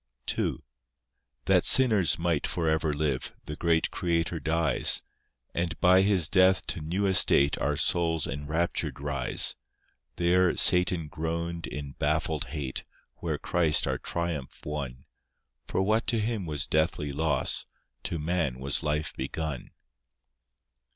II 0.35 0.63
That 1.45 1.63
sinners 1.63 2.17
might 2.17 2.47
for 2.47 2.67
ever 2.67 2.91
live, 2.91 3.35
The 3.45 3.55
great 3.55 3.91
Creator 3.91 4.39
dies, 4.39 5.03
And 5.53 5.79
by 5.79 6.01
His 6.01 6.27
death 6.27 6.65
to 6.73 6.79
new 6.81 7.05
estate 7.05 7.59
Our 7.59 7.75
souls 7.77 8.25
enraptured 8.25 8.99
rise. 8.99 9.55
There, 10.15 10.57
Satan 10.57 11.07
groaned 11.07 11.67
in 11.67 11.91
baffled 11.99 12.45
hate, 12.45 12.83
Where 13.17 13.37
Christ 13.37 13.85
our 13.85 13.99
triumph 13.99 14.65
won— 14.65 15.05
For 15.67 15.83
what 15.83 16.07
to 16.07 16.19
Him 16.19 16.47
was 16.47 16.65
deathly 16.65 17.11
loss, 17.11 17.67
To 18.05 18.17
man 18.17 18.57
was 18.57 18.81
life 18.81 19.13
begun. 19.15 19.69